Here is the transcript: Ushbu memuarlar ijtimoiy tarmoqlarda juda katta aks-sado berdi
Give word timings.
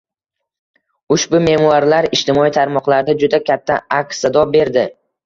Ushbu 1.15 1.41
memuarlar 1.47 2.07
ijtimoiy 2.17 2.53
tarmoqlarda 2.55 3.15
juda 3.25 3.41
katta 3.51 3.79
aks-sado 3.99 4.47
berdi 4.57 4.87